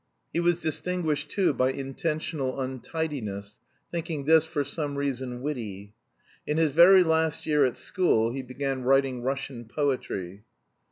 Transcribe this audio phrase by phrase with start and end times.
[0.33, 3.59] He was distinguished, too, by intentional untidiness,
[3.91, 5.93] thinking this, for some reason, witty.
[6.47, 10.43] In his very last year at school he began writing Russian poetry.